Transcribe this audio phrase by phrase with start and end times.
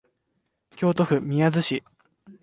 [0.75, 1.83] 京都府宮津市